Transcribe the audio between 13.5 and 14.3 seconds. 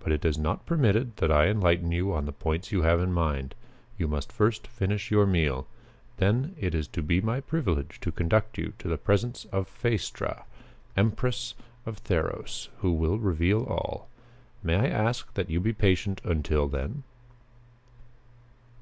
all.